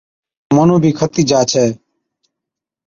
جڪو 0.45 0.53
مُنُون 0.55 0.79
بِي 0.83 0.89
کتِي 0.99 1.21
جا 1.29 1.39
ڇَي۔ 1.51 1.65